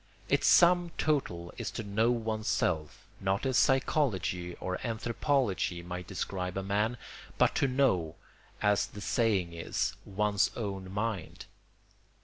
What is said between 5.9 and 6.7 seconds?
describe a